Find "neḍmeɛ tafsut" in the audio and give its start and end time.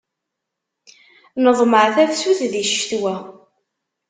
1.43-2.39